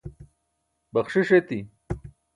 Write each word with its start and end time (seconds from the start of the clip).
baxṣiṣ 0.93 1.29
eti 1.39 1.59